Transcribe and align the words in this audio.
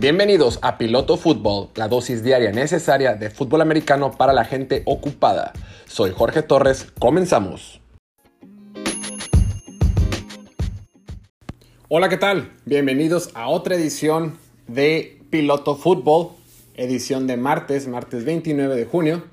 Bienvenidos 0.00 0.58
a 0.62 0.78
Piloto 0.78 1.18
Fútbol, 1.18 1.68
la 1.74 1.86
dosis 1.86 2.24
diaria 2.24 2.52
necesaria 2.52 3.16
de 3.16 3.28
fútbol 3.28 3.60
americano 3.60 4.12
para 4.12 4.32
la 4.32 4.46
gente 4.46 4.80
ocupada. 4.86 5.52
Soy 5.84 6.12
Jorge 6.16 6.40
Torres, 6.40 6.90
comenzamos. 6.98 7.82
Hola, 11.88 12.08
¿qué 12.08 12.16
tal? 12.16 12.50
Bienvenidos 12.64 13.28
a 13.34 13.50
otra 13.50 13.74
edición 13.74 14.38
de 14.68 15.20
Piloto 15.28 15.76
Fútbol, 15.76 16.30
edición 16.76 17.26
de 17.26 17.36
martes, 17.36 17.86
martes 17.86 18.24
29 18.24 18.76
de 18.76 18.86
junio 18.86 19.24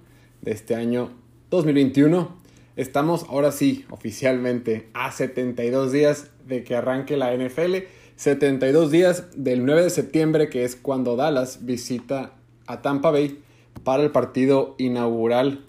de 0.42 0.52
este 0.52 0.76
año 0.76 1.14
2021. 1.50 2.36
Estamos 2.76 3.26
ahora 3.30 3.54
sí, 3.54 3.86
oficialmente, 3.90 4.90
a 4.94 5.14
72 5.14 5.94
días 5.94 6.28
de 6.46 6.66
que 6.66 6.76
arranque 6.76 7.16
la 7.16 7.34
NFL. 7.34 7.86
72 8.18 8.90
días 8.90 9.26
del 9.36 9.64
9 9.64 9.84
de 9.84 9.90
septiembre, 9.92 10.50
que 10.50 10.66
es 10.66 10.76
cuando 10.76 11.16
Dallas 11.16 11.66
visita 11.66 12.32
a 12.66 12.82
Tampa 12.82 13.12
Bay 13.12 13.44
para 13.84 14.02
el 14.02 14.10
partido 14.10 14.74
inaugural 14.80 15.64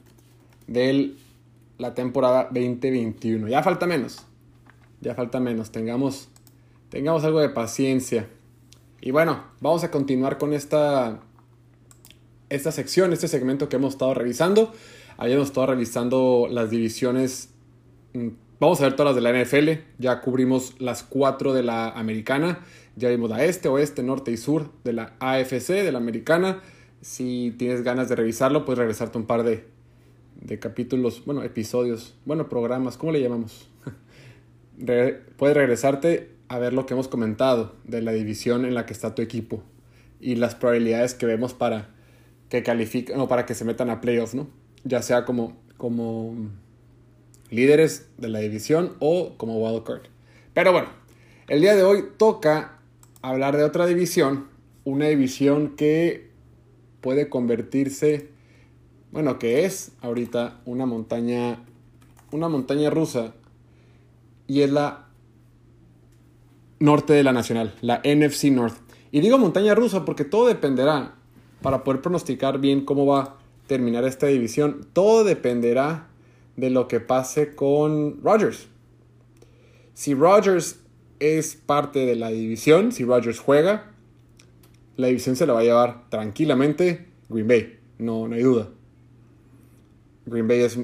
de 0.67 1.15
la 1.77 1.93
temporada 1.93 2.45
2021. 2.45 3.49
Ya 3.49 3.63
falta 3.63 3.87
menos. 3.87 4.25
Ya 5.03 5.15
falta 5.15 5.41
menos. 5.41 5.71
Tengamos, 5.71 6.29
tengamos 6.89 7.23
algo 7.25 7.41
de 7.41 7.51
paciencia. 7.51 8.31
Y 9.03 9.11
bueno, 9.11 9.45
vamos 9.61 9.85
a 9.85 9.91
continuar 9.91 10.39
con 10.39 10.55
esta, 10.55 11.21
esta 12.49 12.73
sección, 12.73 13.13
este 13.13 13.29
segmento 13.29 13.69
que 13.69 13.77
hemos 13.77 13.93
estado 13.93 14.15
revisando. 14.15 14.73
Habíamos 15.19 15.49
estado 15.49 15.67
revisando 15.67 16.49
las 16.51 16.71
divisiones. 16.71 17.51
Vamos 18.61 18.81
a 18.81 18.85
ver 18.85 18.97
todas 18.97 19.15
las 19.15 19.23
de 19.23 19.33
la 19.33 19.43
NFL. 19.43 19.85
Ya 19.99 20.21
cubrimos 20.21 20.75
las 20.81 21.03
cuatro 21.03 21.55
de 21.55 21.63
la 21.63 21.91
americana. 21.91 22.61
Ya 22.97 23.09
vimos 23.09 23.31
la 23.31 23.45
este, 23.45 23.69
oeste, 23.69 24.03
norte 24.03 24.33
y 24.33 24.37
sur 24.37 24.71
de 24.85 24.93
la 24.93 25.15
AFC, 25.21 25.69
de 25.69 25.93
la 25.93 25.99
americana. 25.99 26.63
Si 27.01 27.55
tienes 27.59 27.83
ganas 27.83 28.09
de 28.09 28.17
revisarlo, 28.17 28.65
puedes 28.65 28.79
regresarte 28.79 29.19
un 29.19 29.27
par 29.27 29.45
de, 29.45 29.65
de 30.41 30.59
capítulos, 30.59 31.23
bueno, 31.25 31.45
episodios, 31.45 32.17
bueno, 32.25 32.49
programas, 32.49 32.97
¿cómo 32.97 33.13
le 33.13 33.21
llamamos? 33.21 33.69
puedes 35.37 35.57
regresarte 35.57 36.33
a 36.49 36.59
ver 36.59 36.73
lo 36.73 36.87
que 36.87 36.95
hemos 36.95 37.07
comentado 37.07 37.77
de 37.85 38.03
la 38.03 38.11
división 38.13 38.65
en 38.65 38.75
la 38.75 38.85
que 38.87 38.93
está 38.93 39.15
tu 39.15 39.23
equipo 39.23 39.63
y 40.21 40.35
las 40.35 40.57
probabilidades 40.57 41.15
que 41.15 41.27
vemos 41.27 41.55
para 41.55 41.91
que 42.49 42.65
califiquen 42.65 43.21
o 43.21 43.29
para 43.29 43.47
que 43.47 43.55
se 43.55 43.65
metan 43.65 43.91
a 43.91 44.01
playoffs, 44.01 44.35
¿no? 44.35 44.49
ya 44.85 45.03
sea 45.03 45.25
como, 45.25 45.57
como 45.77 46.35
líderes 47.51 48.09
de 48.19 48.29
la 48.29 48.41
división 48.41 48.95
o 48.99 49.35
como 49.37 49.59
wildcard. 49.59 50.03
Pero 50.55 50.73
bueno, 50.73 50.89
el 51.49 51.61
día 51.61 51.75
de 51.75 51.83
hoy 51.83 52.05
toca 52.17 52.79
hablar 53.23 53.57
de 53.57 53.65
otra 53.65 53.87
división, 53.87 54.49
una 54.85 55.07
división 55.07 55.77
que 55.77 56.31
puede 57.01 57.29
convertirse, 57.29 58.31
bueno, 59.13 59.39
que 59.39 59.65
es 59.65 59.93
ahorita 60.01 60.61
una 60.65 60.87
montaña, 60.87 61.65
una 62.31 62.49
montaña 62.49 62.91
rusa 62.91 63.35
y 64.47 64.63
es 64.63 64.71
la 64.71 65.07
norte 66.81 67.13
de 67.13 67.23
la 67.23 67.33
nacional, 67.33 67.75
la 67.81 68.01
NFC 68.05 68.45
North. 68.45 68.77
Y 69.11 69.21
digo 69.21 69.39
montaña 69.39 69.75
rusa 69.75 70.05
porque 70.05 70.25
todo 70.25 70.47
dependerá 70.47 71.15
para 71.63 71.83
poder 71.83 72.03
pronosticar 72.03 72.59
bien 72.59 72.85
cómo 72.85 73.07
va 73.07 73.39
terminar 73.69 74.05
esta 74.05 74.27
división. 74.27 74.89
Todo 74.93 75.23
dependerá 75.23 76.09
de 76.59 76.71
lo 76.71 76.89
que 76.89 76.99
pase 76.99 77.55
con 77.55 78.21
Rodgers. 78.23 78.67
Si 79.95 80.13
Rodgers 80.13 80.81
es 81.21 81.55
parte 81.55 82.01
de 82.01 82.17
la 82.17 82.31
división, 82.31 82.91
si 82.91 83.05
Rodgers 83.05 83.39
juega, 83.39 83.93
la 84.97 85.07
división 85.07 85.37
se 85.37 85.47
la 85.47 85.53
va 85.53 85.61
a 85.61 85.63
llevar 85.63 86.11
tranquilamente 86.11 87.07
Green 87.29 87.47
Bay, 87.47 87.79
no, 87.99 88.27
no 88.27 88.35
hay 88.35 88.43
duda. 88.43 88.69
Green 90.27 90.49
Bay 90.49 90.61
es 90.63 90.79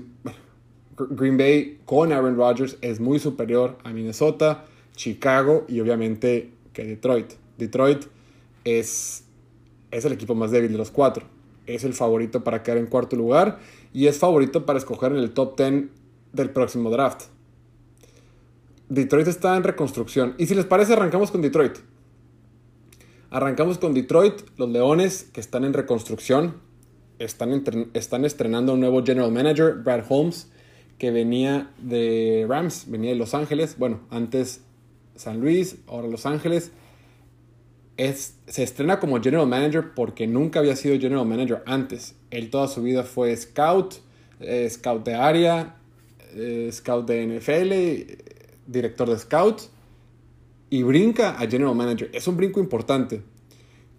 Green 0.96 1.36
Bay 1.36 1.80
con 1.84 2.12
Aaron 2.12 2.36
Rodgers 2.36 2.78
es 2.80 3.00
muy 3.00 3.18
superior 3.18 3.76
a 3.82 3.92
Minnesota, 3.92 4.66
Chicago 4.94 5.64
y 5.68 5.80
obviamente 5.80 6.50
que 6.72 6.84
Detroit. 6.84 7.32
Detroit 7.58 8.04
es, 8.62 9.24
es 9.90 10.04
el 10.04 10.12
equipo 10.12 10.36
más 10.36 10.52
débil 10.52 10.70
de 10.70 10.78
los 10.78 10.92
cuatro 10.92 11.34
es 11.66 11.84
el 11.84 11.94
favorito 11.94 12.44
para 12.44 12.62
quedar 12.62 12.78
en 12.78 12.86
cuarto 12.86 13.16
lugar 13.16 13.58
y 13.92 14.06
es 14.06 14.18
favorito 14.18 14.66
para 14.66 14.78
escoger 14.78 15.12
en 15.12 15.18
el 15.18 15.32
top 15.32 15.56
10 15.56 15.84
del 16.32 16.50
próximo 16.50 16.90
draft. 16.90 17.24
Detroit 18.88 19.28
está 19.28 19.56
en 19.56 19.64
reconstrucción. 19.64 20.34
Y 20.38 20.46
si 20.46 20.54
les 20.54 20.66
parece, 20.66 20.92
arrancamos 20.92 21.30
con 21.30 21.42
Detroit. 21.42 21.78
Arrancamos 23.30 23.78
con 23.78 23.94
Detroit, 23.94 24.42
los 24.56 24.68
Leones 24.68 25.24
que 25.32 25.40
están 25.40 25.64
en 25.64 25.72
reconstrucción. 25.72 26.56
Están, 27.18 27.62
están 27.94 28.24
estrenando 28.24 28.74
un 28.74 28.80
nuevo 28.80 29.02
general 29.04 29.32
manager, 29.32 29.74
Brad 29.76 30.04
Holmes, 30.08 30.50
que 30.98 31.10
venía 31.10 31.70
de 31.78 32.46
Rams, 32.48 32.84
venía 32.88 33.10
de 33.10 33.16
Los 33.16 33.34
Ángeles. 33.34 33.76
Bueno, 33.78 34.00
antes 34.10 34.62
San 35.14 35.40
Luis, 35.40 35.76
ahora 35.86 36.08
Los 36.08 36.26
Ángeles 36.26 36.72
se 37.96 38.62
estrena 38.62 38.98
como 38.98 39.20
general 39.22 39.46
manager 39.46 39.94
porque 39.94 40.26
nunca 40.26 40.58
había 40.58 40.76
sido 40.76 40.98
general 40.98 41.26
manager 41.26 41.62
antes. 41.66 42.16
Él 42.30 42.50
toda 42.50 42.68
su 42.68 42.82
vida 42.82 43.04
fue 43.04 43.36
scout, 43.36 43.94
eh, 44.40 44.68
scout 44.68 45.04
de 45.04 45.14
área, 45.14 45.76
eh, 46.34 46.68
scout 46.72 47.06
de 47.06 47.22
NFL, 47.22 48.18
director 48.66 49.08
de 49.08 49.18
scout 49.18 49.62
y 50.70 50.82
brinca 50.82 51.38
a 51.38 51.46
general 51.46 51.74
manager. 51.74 52.10
Es 52.12 52.26
un 52.26 52.36
brinco 52.36 52.58
importante. 52.58 53.22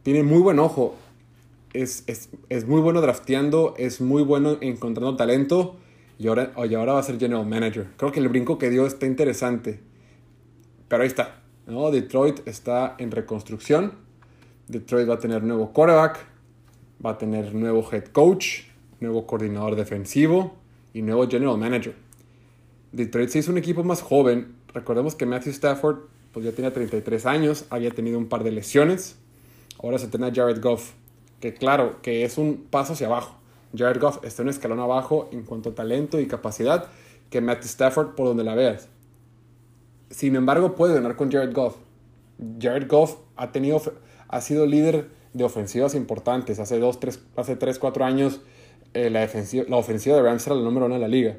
Tiene 0.04 0.24
muy 0.24 0.40
buen 0.40 0.60
ojo. 0.60 0.96
Es, 1.72 2.04
es, 2.08 2.68
muy 2.68 2.82
bueno 2.82 3.02
drafteando, 3.02 3.76
es 3.78 4.00
muy 4.00 4.24
bueno 4.24 4.58
encontrando 4.62 5.16
talento 5.16 5.78
y 6.18 6.28
ahora, 6.28 6.54
y 6.70 6.74
ahora 6.74 6.94
va 6.94 7.00
a 7.00 7.04
ser 7.04 7.18
general 7.20 7.46
manager. 7.46 7.88
Creo 7.98 8.12
que 8.12 8.20
el 8.20 8.30
brinco 8.30 8.58
que 8.58 8.70
dio 8.70 8.86
está 8.86 9.06
interesante. 9.06 9.80
Pero 10.88 11.04
ahí 11.04 11.08
está. 11.08 11.45
¿No? 11.68 11.92
Detroit 11.92 12.48
está 12.48 12.96
en 12.98 13.12
reconstrucción. 13.12 13.94
Detroit 14.68 15.10
va 15.10 15.16
a 15.16 15.20
tener 15.20 15.44
nuevo 15.44 15.72
quarterback, 15.72 16.26
va 17.06 17.12
a 17.12 17.18
tener 17.18 17.54
nuevo 17.54 17.88
head 17.92 18.06
coach, 18.06 18.64
nuevo 19.00 19.28
coordinador 19.28 19.76
defensivo 19.76 20.56
y 20.94 21.02
nuevo 21.02 21.28
general 21.28 21.58
manager. 21.58 21.96
Detroit 22.92 23.30
se 23.30 23.40
hizo 23.40 23.52
un 23.52 23.58
equipo 23.58 23.84
más 23.84 24.02
joven. 24.02 24.56
Recordemos 24.74 25.16
que 25.16 25.26
Matthew 25.26 25.52
Stafford 25.52 25.98
pues 26.32 26.46
ya 26.46 26.52
tenía 26.52 26.74
33 26.74 27.26
años, 27.28 27.66
había 27.70 27.92
tenido 27.92 28.18
un 28.18 28.28
par 28.28 28.44
de 28.44 28.52
lesiones. 28.52 29.16
Ahora 29.82 29.98
se 30.00 30.08
tiene 30.08 30.28
a 30.28 30.34
Jared 30.34 30.62
Goff, 30.62 30.92
que 31.40 31.54
claro, 31.54 32.02
que 32.02 32.26
es 32.26 32.38
un 32.38 32.66
paso 32.70 32.94
hacia 32.94 33.08
abajo. 33.08 33.38
Jared 33.78 34.02
Goff 34.02 34.24
está 34.24 34.42
un 34.42 34.50
escalón 34.50 34.80
abajo 34.80 35.30
en 35.32 35.44
cuanto 35.44 35.70
a 35.70 35.76
talento 35.76 36.20
y 36.20 36.28
capacidad 36.28 36.90
que 37.30 37.42
Matthew 37.42 37.68
Stafford 37.68 38.16
por 38.16 38.28
donde 38.28 38.44
la 38.44 38.56
veas. 38.56 38.90
Sin 40.16 40.34
embargo, 40.38 40.76
puede 40.76 40.94
ganar 40.94 41.18
con 41.18 41.30
Jared 41.30 41.54
Goff. 41.54 41.76
Jared 42.58 42.88
Goff 42.88 43.18
ha, 43.36 43.52
tenido, 43.52 43.82
ha 44.30 44.40
sido 44.40 44.66
líder 44.66 45.10
de 45.34 45.44
ofensivas 45.44 45.94
importantes. 45.94 46.58
Hace 46.58 46.80
2, 46.80 47.02
3, 47.02 47.20
hace 47.36 47.58
3, 47.58 47.80
4 47.80 48.06
años 48.06 48.40
eh, 48.94 49.10
la, 49.10 49.28
la 49.68 49.76
ofensiva 49.76 50.16
de 50.16 50.22
Rams 50.22 50.48
era 50.48 50.56
la 50.56 50.62
número 50.62 50.86
uno 50.86 50.96
de 50.96 51.02
la 51.02 51.10
liga. 51.10 51.36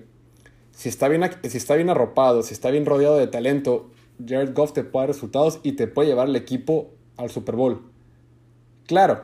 Si 0.72 0.90
está, 0.90 1.08
bien, 1.08 1.22
si 1.48 1.56
está 1.56 1.74
bien 1.74 1.88
arropado, 1.88 2.42
si 2.42 2.52
está 2.52 2.70
bien 2.70 2.84
rodeado 2.84 3.16
de 3.16 3.26
talento, 3.28 3.92
Jared 4.22 4.52
Goff 4.52 4.74
te 4.74 4.84
puede 4.84 5.06
dar 5.06 5.14
resultados 5.14 5.58
y 5.62 5.72
te 5.72 5.86
puede 5.86 6.08
llevar 6.08 6.28
el 6.28 6.36
equipo 6.36 6.90
al 7.16 7.30
Super 7.30 7.56
Bowl. 7.56 7.80
Claro. 8.86 9.22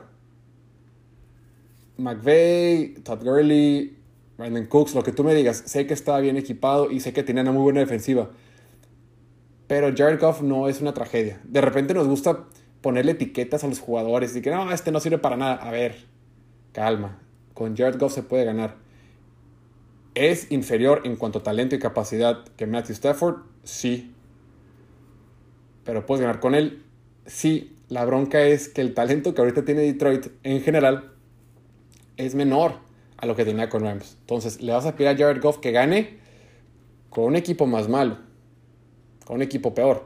McVeigh, 1.97 3.03
Todd 3.03 3.23
Gurley, 3.23 3.99
Brandon 4.35 4.65
Cooks, 4.65 4.95
lo 4.95 5.03
que 5.03 5.11
tú 5.11 5.23
me 5.23 5.35
digas, 5.35 5.61
sé 5.67 5.85
que 5.85 5.93
está 5.93 6.19
bien 6.21 6.37
equipado 6.37 6.89
y 6.89 7.01
sé 7.01 7.13
que 7.13 7.21
tiene 7.21 7.41
una 7.41 7.51
muy 7.51 7.61
buena 7.61 7.81
defensiva. 7.81 8.31
Pero 9.73 9.91
Jared 9.91 10.19
Goff 10.19 10.43
no 10.43 10.69
es 10.69 10.81
una 10.81 10.93
tragedia. 10.93 11.39
De 11.45 11.59
repente 11.59 11.95
nos 11.95 12.07
gusta 12.07 12.45
ponerle 12.81 13.13
etiquetas 13.13 13.63
a 13.63 13.67
los 13.67 13.79
jugadores 13.79 14.35
y 14.35 14.41
que 14.43 14.51
no, 14.51 14.71
este 14.71 14.91
no 14.91 14.99
sirve 14.99 15.17
para 15.17 15.35
nada. 15.35 15.55
A 15.55 15.71
ver, 15.71 15.95
calma. 16.73 17.19
Con 17.55 17.75
Jared 17.75 17.99
Goff 17.99 18.13
se 18.13 18.21
puede 18.21 18.45
ganar. 18.45 18.75
¿Es 20.13 20.51
inferior 20.51 21.01
en 21.05 21.15
cuanto 21.15 21.39
a 21.39 21.43
talento 21.43 21.73
y 21.73 21.79
capacidad 21.79 22.45
que 22.55 22.67
Matthew 22.67 22.93
Stafford? 22.93 23.37
Sí. 23.63 24.13
Pero 25.85 26.05
puedes 26.05 26.21
ganar 26.21 26.39
con 26.39 26.53
él. 26.53 26.83
Sí. 27.25 27.75
La 27.89 28.05
bronca 28.05 28.43
es 28.43 28.69
que 28.69 28.81
el 28.81 28.93
talento 28.93 29.33
que 29.33 29.41
ahorita 29.41 29.65
tiene 29.65 29.81
Detroit 29.81 30.27
en 30.43 30.61
general 30.61 31.13
es 32.17 32.35
menor 32.35 32.73
a 33.17 33.25
lo 33.25 33.35
que 33.35 33.43
tenía 33.43 33.69
con 33.69 33.81
Rams. 33.81 34.17
Entonces, 34.19 34.61
le 34.61 34.71
vas 34.71 34.85
a 34.85 34.95
pedir 34.95 35.07
a 35.07 35.17
Jared 35.17 35.41
Goff 35.41 35.57
que 35.57 35.71
gane 35.71 36.19
con 37.09 37.23
un 37.23 37.35
equipo 37.35 37.65
más 37.65 37.89
malo 37.89 38.32
con 39.25 39.37
un 39.37 39.41
equipo 39.41 39.73
peor. 39.73 40.05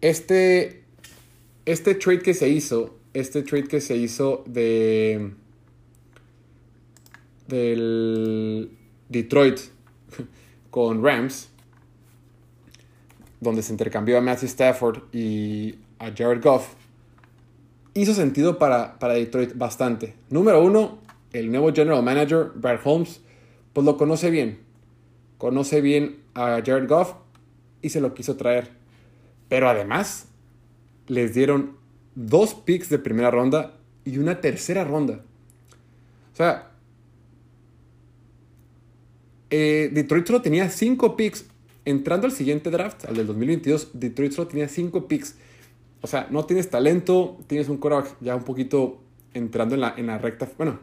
Este, 0.00 0.84
este 1.66 1.94
trade 1.94 2.20
que 2.20 2.34
se 2.34 2.48
hizo, 2.48 2.96
este 3.12 3.42
trade 3.42 3.68
que 3.68 3.80
se 3.80 3.96
hizo 3.96 4.44
de 4.46 5.32
del 7.46 8.70
Detroit 9.08 9.58
con 10.70 11.04
Rams, 11.04 11.48
donde 13.40 13.62
se 13.62 13.72
intercambió 13.72 14.18
a 14.18 14.20
Matthew 14.20 14.46
Stafford 14.46 15.02
y 15.12 15.74
a 15.98 16.12
Jared 16.16 16.42
Goff 16.42 16.74
hizo 17.94 18.14
sentido 18.14 18.58
para, 18.58 18.98
para 18.98 19.14
Detroit 19.14 19.56
bastante. 19.56 20.14
Número 20.30 20.62
uno, 20.62 20.98
el 21.32 21.50
nuevo 21.50 21.72
general 21.72 22.02
manager, 22.02 22.52
Brad 22.54 22.80
Holmes, 22.84 23.20
pues 23.72 23.84
lo 23.84 23.96
conoce 23.96 24.30
bien. 24.30 24.58
Conoce 25.40 25.80
bien 25.80 26.18
a 26.34 26.60
Jared 26.62 26.86
Goff 26.86 27.14
y 27.80 27.88
se 27.88 28.02
lo 28.02 28.12
quiso 28.12 28.36
traer. 28.36 28.68
Pero 29.48 29.70
además, 29.70 30.26
les 31.06 31.32
dieron 31.32 31.78
dos 32.14 32.52
picks 32.52 32.90
de 32.90 32.98
primera 32.98 33.30
ronda 33.30 33.72
y 34.04 34.18
una 34.18 34.42
tercera 34.42 34.84
ronda. 34.84 35.24
O 36.34 36.36
sea, 36.36 36.72
eh, 39.48 39.88
Detroit 39.90 40.26
solo 40.26 40.42
tenía 40.42 40.68
cinco 40.68 41.16
picks. 41.16 41.46
Entrando 41.86 42.26
al 42.26 42.32
siguiente 42.32 42.68
draft, 42.68 43.06
al 43.06 43.16
del 43.16 43.26
2022, 43.26 43.92
Detroit 43.94 44.32
solo 44.32 44.46
tenía 44.46 44.68
cinco 44.68 45.08
picks. 45.08 45.36
O 46.02 46.06
sea, 46.06 46.28
no 46.30 46.44
tienes 46.44 46.68
talento, 46.68 47.38
tienes 47.46 47.70
un 47.70 47.78
quarterback 47.78 48.14
ya 48.20 48.36
un 48.36 48.44
poquito 48.44 49.00
entrando 49.32 49.74
en 49.74 49.80
la, 49.80 49.94
en 49.96 50.06
la 50.08 50.18
recta, 50.18 50.46
bueno, 50.58 50.80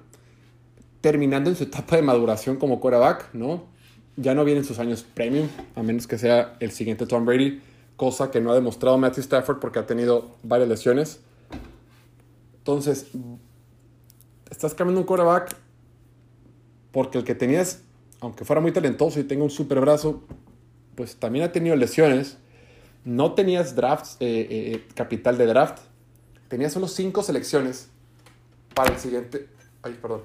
terminando 1.00 1.51
en 1.51 1.56
su 1.56 1.65
etapa 1.65 1.95
de 1.95 2.01
maduración 2.01 2.57
como 2.57 2.80
quarterback, 2.80 3.36
¿no? 3.36 3.77
Ya 4.18 4.34
no 4.34 4.44
vienen 4.44 4.66
sus 4.66 4.80
años 4.80 5.06
premium, 5.14 5.48
a 5.75 5.84
menos 5.84 6.08
que 6.08 6.18
sea 6.18 6.58
el 6.60 6.72
siguiente 6.72 7.06
Tom 7.06 7.25
Brady, 7.25 7.62
cosa 7.96 8.30
que 8.30 8.42
no 8.42 8.52
ha 8.52 8.56
demostrado 8.56 8.98
Matthew 8.98 9.22
Stafford 9.22 9.60
porque 9.60 9.80
ha 9.80 9.86
tenido 9.86 10.36
varias 10.44 10.68
lesiones. 10.68 11.22
Entonces, 12.58 13.08
estás 14.50 14.74
cambiando 14.74 15.02
un 15.02 15.08
quarterback 15.08 15.56
porque 16.92 17.19
el 17.19 17.24
que 17.24 17.36
tenías, 17.36 17.84
aunque 18.19 18.44
fuera 18.44 18.60
muy 18.60 18.72
talentoso 18.72 19.19
y 19.19 19.24
tenga 19.24 19.44
un 19.44 19.50
super 19.50 19.80
brazo, 19.80 20.24
pues 20.96 21.16
también 21.16 21.46
ha 21.46 21.52
tenido 21.52 21.75
lesiones. 21.75 22.38
No 23.06 23.34
tenías 23.34 23.75
drafts, 23.75 24.18
eh, 24.19 24.25
eh, 24.25 24.72
eh, 24.74 24.88
capital 24.96 25.38
de 25.38 25.46
draft. 25.46 25.80
Tenías 26.50 26.74
solo 26.74 26.88
cinco 26.88 27.24
selecciones 27.24 27.88
para 28.74 28.94
el 28.94 29.00
siguiente. 29.00 29.48
Perdón. 29.81 30.24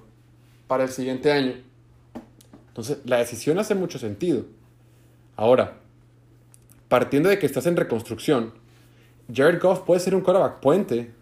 Para 0.66 0.84
el 0.84 0.90
siguiente 0.90 1.30
año. 1.30 1.52
Entonces, 2.72 2.98
la 3.04 3.18
decisión 3.18 3.58
hace 3.58 3.74
mucho 3.74 3.98
sentido. 3.98 4.44
Ahora, 5.36 5.78
partiendo 6.88 7.28
de 7.28 7.38
que 7.38 7.46
estás 7.46 7.66
en 7.66 7.76
reconstrucción, 7.76 8.54
Jared 9.32 9.60
Goff 9.60 9.80
puede 9.80 10.00
ser 10.00 10.14
un 10.14 10.22
quarterback 10.22 10.60
puente 10.60 11.12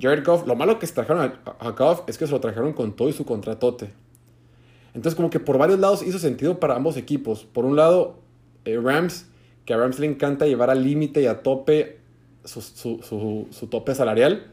Jared 0.00 0.24
Goff, 0.24 0.46
lo 0.46 0.56
malo 0.56 0.78
que 0.78 0.86
se 0.86 0.94
trajeron 0.94 1.32
a, 1.44 1.70
Goff 1.70 2.02
es 2.06 2.18
que 2.18 2.26
se 2.26 2.32
lo 2.32 2.40
trajeron 2.40 2.72
con 2.72 2.94
todo 2.94 3.08
y 3.08 3.12
su 3.12 3.24
contratote. 3.24 3.90
Entonces, 4.94 5.14
como 5.14 5.30
que 5.30 5.40
por 5.40 5.58
varios 5.58 5.78
lados 5.78 6.02
hizo 6.02 6.18
sentido 6.18 6.60
para 6.60 6.76
ambos 6.76 6.96
equipos. 6.96 7.44
Por 7.44 7.64
un 7.64 7.76
lado, 7.76 8.18
eh, 8.64 8.78
Rams, 8.82 9.26
que 9.64 9.74
a 9.74 9.78
Rams 9.78 9.98
le 9.98 10.06
encanta 10.06 10.46
llevar 10.46 10.70
al 10.70 10.82
límite 10.82 11.22
y 11.22 11.26
a 11.26 11.42
tope 11.42 11.98
su, 12.44 13.68
tope 13.70 13.94
salarial. 13.94 14.46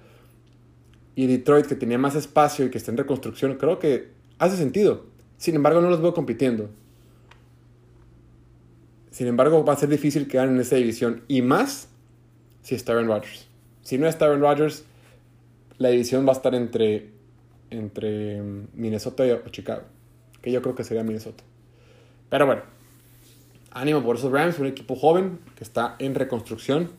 Y 1.16 1.28
Detroit, 1.28 1.66
que 1.66 1.76
tenía 1.76 1.98
más 1.98 2.16
espacio 2.16 2.66
y 2.66 2.70
que 2.70 2.78
está 2.78 2.92
en 2.92 2.98
reconstrucción, 2.98 3.56
creo 3.56 3.80
que 3.80 4.12
hace 4.40 4.58
sentido. 4.58 5.06
Sin 5.44 5.56
embargo, 5.56 5.82
no 5.82 5.90
los 5.90 6.02
veo 6.02 6.14
compitiendo. 6.14 6.70
Sin 9.12 9.28
embargo, 9.28 9.66
va 9.66 9.74
a 9.74 9.76
ser 9.76 9.90
difícil 9.90 10.26
quedar 10.26 10.48
en 10.48 10.58
esa 10.58 10.78
división. 10.78 11.24
Y 11.28 11.42
más 11.42 11.90
si 12.62 12.76
está 12.76 12.94
Aaron 12.94 13.08
Rodgers. 13.08 13.50
Si 13.82 13.98
no 13.98 14.08
está 14.08 14.24
Aaron 14.24 14.40
Rodgers, 14.40 14.86
la 15.80 15.90
división 15.90 16.26
va 16.26 16.30
a 16.30 16.36
estar 16.38 16.56
entre, 16.56 17.10
entre 17.72 18.42
Minnesota 18.74 19.28
y 19.28 19.38
Chicago, 19.52 19.82
que 20.42 20.50
yo 20.50 20.62
creo 20.62 20.76
que 20.76 20.86
sería 20.86 21.04
Minnesota. 21.04 21.44
Pero 22.30 22.46
bueno, 22.46 22.62
ánimo 23.72 24.02
por 24.02 24.16
esos 24.16 24.32
Rams, 24.32 24.60
un 24.60 24.68
equipo 24.68 24.96
joven 24.96 25.40
que 25.58 25.66
está 25.66 25.98
en 26.00 26.16
reconstrucción 26.16 26.90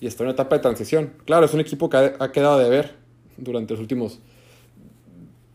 y 0.00 0.06
está 0.06 0.22
en 0.22 0.28
una 0.28 0.32
etapa 0.32 0.56
de 0.56 0.62
transición. 0.62 1.12
Claro, 1.26 1.44
es 1.44 1.52
un 1.52 1.60
equipo 1.60 1.90
que 1.90 1.98
ha, 1.98 2.32
quedado 2.32 2.58
de 2.60 2.70
ver 2.70 2.94
durante 3.36 3.74
los 3.74 3.80
últimos 3.82 4.20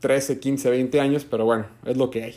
13, 0.06 0.40
15, 0.40 0.70
20 0.70 1.00
años, 1.00 1.26
pero 1.28 1.46
bueno, 1.46 1.66
es 1.84 1.98
lo 1.98 2.12
que 2.12 2.22
hay. 2.22 2.36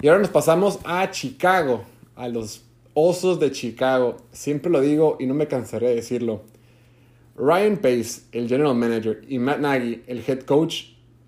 Y 0.00 0.08
ahora 0.08 0.22
nos 0.22 0.30
pasamos 0.30 0.78
a 0.84 1.10
Chicago, 1.10 1.82
a 2.16 2.26
los 2.26 2.64
Osos 2.94 3.38
de 3.38 3.52
Chicago. 3.52 4.16
Siempre 4.32 4.72
lo 4.72 4.80
digo 4.80 5.18
y 5.20 5.26
no 5.26 5.34
me 5.34 5.46
cansaré 5.46 5.90
de 5.90 5.96
decirlo. 5.96 6.40
Ryan 7.36 7.76
Pace, 7.76 8.22
el 8.32 8.48
general 8.48 8.76
manager, 8.76 9.20
y 9.28 9.38
Matt 9.38 9.58
Nagy, 9.58 10.04
el 10.06 10.24
head 10.26 10.40
coach, 10.44 10.84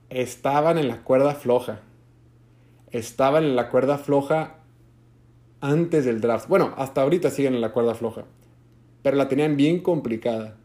estaban 0.09 0.79
en 0.79 0.89
la 0.89 1.03
cuerda 1.03 1.35
floja. 1.35 1.83
Estaban 2.91 3.45
en 3.45 3.57
la 3.57 3.69
cuerda 3.69 3.99
floja 3.99 4.61
antes 5.61 6.07
del 6.07 6.23
draft. 6.23 6.49
Bueno, 6.49 6.73
hasta 6.79 7.03
ahorita 7.03 7.29
siguen 7.29 7.55
en 7.55 7.61
la 7.61 7.73
cuerda 7.73 7.95
floja. 7.95 8.25
Pero 9.03 9.19
la 9.19 9.29
tenían 9.29 9.59
bien 9.59 9.81
complicada. 9.83 10.57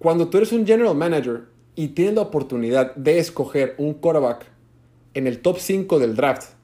Cuando 0.00 0.28
tú 0.28 0.38
eres 0.38 0.50
un 0.50 0.66
general 0.66 0.96
manager 0.96 1.54
y 1.76 1.88
tienes 1.88 2.14
la 2.14 2.22
oportunidad 2.22 2.96
de 2.96 3.18
escoger 3.18 3.76
un 3.78 3.94
quarterback 3.94 4.46
en 5.14 5.28
el 5.28 5.40
top 5.40 5.58
5 5.58 6.00
del 6.00 6.16
draft 6.16 6.54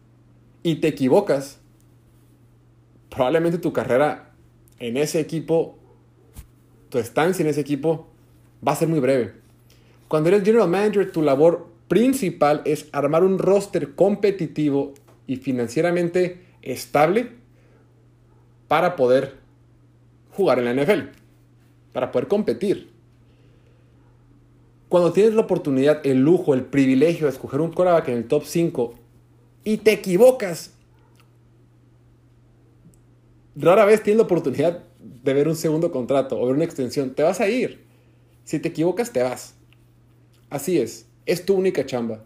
y 0.64 0.76
te 0.76 0.88
equivocas, 0.88 1.60
probablemente 3.08 3.58
tu 3.58 3.72
carrera 3.72 4.32
en 4.80 4.96
ese 4.96 5.20
equipo 5.20 5.78
tu 6.92 6.98
estancia 6.98 7.42
en 7.42 7.48
ese 7.48 7.62
equipo 7.62 8.06
va 8.66 8.72
a 8.72 8.76
ser 8.76 8.86
muy 8.86 9.00
breve. 9.00 9.32
Cuando 10.08 10.28
eres 10.28 10.44
general 10.44 10.68
manager, 10.68 11.10
tu 11.10 11.22
labor 11.22 11.66
principal 11.88 12.60
es 12.66 12.86
armar 12.92 13.24
un 13.24 13.38
roster 13.38 13.94
competitivo 13.94 14.92
y 15.26 15.36
financieramente 15.36 16.44
estable 16.60 17.30
para 18.68 18.94
poder 18.94 19.38
jugar 20.32 20.58
en 20.58 20.66
la 20.66 20.74
NFL, 20.74 21.16
para 21.94 22.12
poder 22.12 22.28
competir. 22.28 22.91
Cuando 24.92 25.10
tienes 25.10 25.32
la 25.32 25.40
oportunidad, 25.40 26.06
el 26.06 26.18
lujo, 26.18 26.52
el 26.52 26.66
privilegio 26.66 27.24
de 27.24 27.32
escoger 27.32 27.62
un 27.62 27.72
quarterback 27.72 28.08
en 28.08 28.18
el 28.18 28.28
top 28.28 28.44
5 28.44 28.92
y 29.64 29.78
te 29.78 29.90
equivocas, 29.90 30.74
rara 33.56 33.86
vez 33.86 34.02
tienes 34.02 34.18
la 34.18 34.24
oportunidad 34.24 34.84
de 35.00 35.32
ver 35.32 35.48
un 35.48 35.56
segundo 35.56 35.90
contrato 35.90 36.38
o 36.38 36.44
ver 36.44 36.56
una 36.56 36.64
extensión, 36.64 37.14
te 37.14 37.22
vas 37.22 37.40
a 37.40 37.48
ir. 37.48 37.86
Si 38.44 38.58
te 38.58 38.68
equivocas, 38.68 39.10
te 39.14 39.22
vas. 39.22 39.54
Así 40.50 40.78
es. 40.78 41.06
Es 41.24 41.46
tu 41.46 41.54
única 41.54 41.86
chamba. 41.86 42.22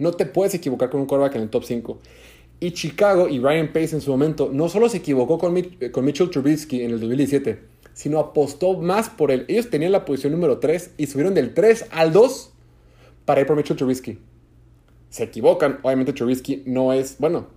No 0.00 0.10
te 0.10 0.26
puedes 0.26 0.52
equivocar 0.54 0.90
con 0.90 1.02
un 1.02 1.06
quarterback 1.06 1.36
en 1.36 1.42
el 1.42 1.50
top 1.50 1.62
5. 1.62 2.00
Y 2.58 2.72
Chicago 2.72 3.28
y 3.28 3.38
Ryan 3.38 3.68
Pace 3.68 3.94
en 3.94 4.00
su 4.00 4.10
momento 4.10 4.50
no 4.52 4.68
solo 4.68 4.88
se 4.88 4.96
equivocó 4.96 5.38
con, 5.38 5.54
con 5.92 6.04
Mitchell 6.04 6.28
Trubisky 6.28 6.82
en 6.82 6.90
el 6.90 6.98
2017, 6.98 7.69
sino 7.92 8.18
apostó 8.18 8.76
más 8.78 9.10
por 9.10 9.30
él. 9.30 9.44
Ellos 9.48 9.70
tenían 9.70 9.92
la 9.92 10.04
posición 10.04 10.32
número 10.32 10.58
3 10.58 10.94
y 10.96 11.06
subieron 11.06 11.34
del 11.34 11.54
3 11.54 11.86
al 11.90 12.12
2 12.12 12.52
para 13.24 13.40
ir 13.40 13.46
por 13.46 13.56
Mitchell 13.56 13.76
Trubisky. 13.76 14.18
Se 15.08 15.24
equivocan. 15.24 15.80
Obviamente 15.82 16.12
Trubisky 16.12 16.62
no 16.66 16.92
es... 16.92 17.18
Bueno, 17.18 17.48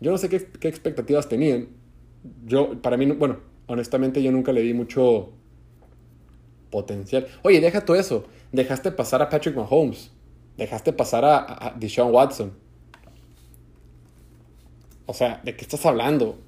yo 0.00 0.10
no 0.10 0.18
sé 0.18 0.28
qué, 0.28 0.46
qué 0.58 0.68
expectativas 0.68 1.28
tenían. 1.28 1.68
Yo, 2.46 2.80
para 2.80 2.96
mí, 2.96 3.06
bueno, 3.06 3.38
honestamente 3.66 4.22
yo 4.22 4.32
nunca 4.32 4.52
le 4.52 4.62
di 4.62 4.74
mucho 4.74 5.30
potencial. 6.70 7.26
Oye, 7.42 7.60
deja 7.60 7.84
todo 7.84 7.96
eso. 7.96 8.24
Dejaste 8.52 8.92
pasar 8.92 9.22
a 9.22 9.28
Patrick 9.28 9.56
Mahomes. 9.56 10.10
Dejaste 10.56 10.92
pasar 10.92 11.24
a, 11.24 11.66
a 11.68 11.74
Deshaun 11.78 12.12
Watson. 12.12 12.52
O 15.06 15.14
sea, 15.14 15.40
¿de 15.44 15.56
qué 15.56 15.62
estás 15.62 15.84
hablando? 15.86 16.38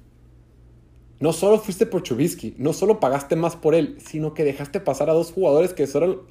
No 1.23 1.31
solo 1.31 1.57
fuiste 1.57 1.85
por 1.85 2.03
Trubisky, 2.03 2.53
no 2.57 2.73
solo 2.73 2.99
pagaste 2.99 3.37
más 3.37 3.55
por 3.55 3.75
él, 3.75 3.95
sino 4.05 4.33
que 4.33 4.43
dejaste 4.43 4.81
pasar 4.81 5.09
a 5.09 5.13
dos 5.13 5.31
jugadores 5.31 5.71
que 5.71 5.87
son 5.87 6.23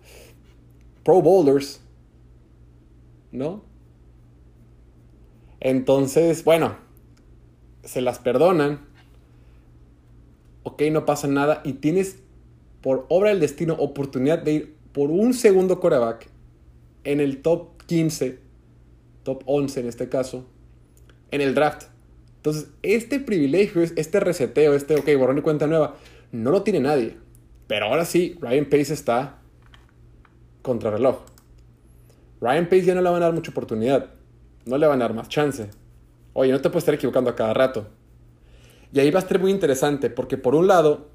Pro 1.03 1.23
Bowlers. 1.23 1.81
¿No? 3.31 3.63
Entonces, 5.61 6.45
bueno, 6.45 6.77
se 7.83 8.03
las 8.03 8.19
perdonan 8.19 8.87
ok, 10.65 10.83
no 10.93 11.07
pasa 11.07 11.27
nada 11.27 11.63
y 11.65 11.73
tienes 11.73 12.19
por 12.83 13.07
obra 13.09 13.31
del 13.31 13.41
destino 13.41 13.73
oportunidad 13.73 14.41
de 14.43 14.53
ir 14.53 14.77
por 14.93 15.11
un 15.11 15.33
segundo 15.33 15.81
coreback 15.81 16.29
en 17.05 17.21
el 17.21 17.41
top 17.41 17.83
15, 17.87 18.41
top 19.23 19.43
11 19.47 19.81
en 19.81 19.89
este 19.89 20.11
caso, 20.11 20.45
en 21.31 21.41
el 21.41 21.55
draft. 21.55 21.92
Entonces, 22.43 22.71
este 22.83 23.21
privilegio, 23.21 23.83
este 23.83 24.19
reseteo, 24.19 24.75
este, 24.75 24.97
ok, 24.97 25.09
borrón 25.17 25.39
y 25.39 25.43
cuenta 25.43 25.69
nueva, 25.69 25.95
no 26.33 26.51
lo 26.51 26.65
tiene 26.65 26.81
nadie. 26.81 27.17
Pero 27.69 27.87
ahora 27.87 28.05
sí, 28.05 28.37
Ryan 28.41 28.65
Pace 28.65 28.93
está 28.93 29.39
contra 30.61 30.91
reloj. 30.91 31.21
Ryan 32.41 32.65
Pace 32.65 32.83
ya 32.83 32.97
no 32.97 33.01
le 33.01 33.11
van 33.11 33.23
a 33.23 33.27
dar 33.27 33.33
mucha 33.33 33.53
oportunidad. 33.53 34.11
No 34.67 34.77
le 34.77 34.89
van 34.89 35.01
a 35.01 35.05
dar 35.05 35.15
más 35.15 35.29
chance. 35.29 35.71
Oye, 36.33 36.51
no 36.51 36.61
te 36.61 36.69
puedes 36.69 36.83
estar 36.83 36.97
equivocando 36.97 37.31
a 37.31 37.37
cada 37.37 37.55
rato. 37.55 37.87
Y 38.93 38.99
ahí 38.99 39.13
va 39.13 39.21
a 39.21 39.23
estar 39.23 39.39
muy 39.39 39.53
interesante, 39.53 40.11
porque 40.11 40.37
por 40.37 40.57
un 40.57 40.67
lado, 40.67 41.07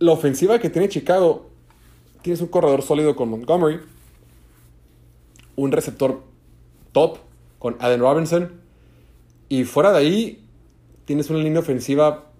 la 0.00 0.10
ofensiva 0.10 0.58
que 0.58 0.70
tiene 0.70 0.88
Chicago, 0.88 1.50
tienes 2.22 2.40
un 2.40 2.48
corredor 2.48 2.82
sólido 2.82 3.14
con 3.14 3.28
Montgomery, 3.28 3.78
un 5.54 5.70
receptor 5.70 6.20
top 6.90 7.18
con 7.60 7.76
Adam 7.78 8.00
Robinson, 8.00 8.63
y 9.48 9.64
fuera 9.64 9.92
de 9.92 9.98
ahí, 9.98 10.44
tienes 11.04 11.30
una 11.30 11.40
línea 11.40 11.60
ofensiva 11.60 12.30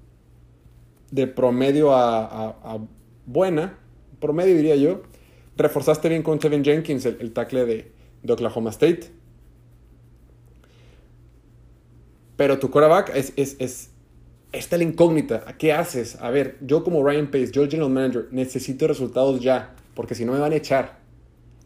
de 1.11 1.27
promedio 1.27 1.93
a, 1.95 2.79
buena, 3.27 3.79
promedio 4.21 4.57
diría 4.57 4.77
yo. 4.77 5.03
Reforzaste 5.57 6.09
bien 6.09 6.23
con 6.23 6.39
Kevin 6.39 6.65
Jenkins, 6.65 7.07
el, 7.07 7.33
tackle 7.33 7.65
de, 7.65 7.93
Oklahoma 8.33 8.71
State. 8.71 9.13
Pero 12.37 12.59
tu 12.59 12.71
quarterback 12.71 13.15
es, 13.15 13.33
es, 13.37 13.57
es, 13.61 13.91
está 14.51 14.77
la 14.77 14.85
incógnita. 14.85 15.45
¿Qué 15.59 15.73
haces? 15.73 16.17
A 16.21 16.31
ver, 16.31 16.59
yo 16.61 16.83
como 16.83 17.07
Ryan 17.07 17.27
Pace, 17.29 17.53
yo 17.53 17.63
el 17.63 17.71
general 17.71 17.93
manager, 17.93 18.29
necesito 18.33 18.89
resultados 18.89 19.41
ya, 19.41 19.77
porque 19.95 20.17
si 20.17 20.25
no 20.25 20.33
me 20.33 20.41
van 20.41 20.53
a 20.53 20.57
echar. 20.57 20.99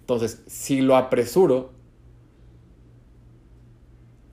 Entonces, 0.00 0.42
si 0.47 0.83
lo 0.83 0.97
apresuro, 0.97 1.73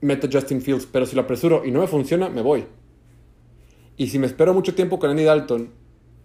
meto 0.00 0.28
Justin 0.30 0.60
Fields, 0.60 0.86
pero 0.86 1.06
si 1.06 1.16
lo 1.16 1.22
apresuro 1.22 1.64
y 1.64 1.70
no 1.70 1.80
me 1.80 1.86
funciona, 1.86 2.28
me 2.28 2.42
voy. 2.42 2.64
Y 3.96 4.08
si 4.08 4.18
me 4.18 4.26
espero 4.26 4.52
mucho 4.52 4.74
tiempo 4.74 4.98
con 4.98 5.10
Andy 5.10 5.24
Dalton 5.24 5.70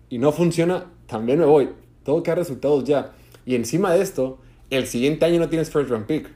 y 0.10 0.18
no 0.18 0.32
funciona, 0.32 0.88
también 1.08 1.40
me 1.40 1.46
voy. 1.46 1.70
Tengo 2.04 2.22
que 2.22 2.32
dar 2.32 2.38
resultados 2.38 2.84
ya. 2.84 3.14
Y 3.46 3.56
encima 3.56 3.94
de 3.94 4.02
esto, 4.02 4.40
el 4.70 4.88
siguiente 4.88 5.26
año 5.26 5.40
no 5.40 5.50
tienes 5.50 5.70
first 5.70 5.90
round 5.90 6.06
pick. 6.06 6.30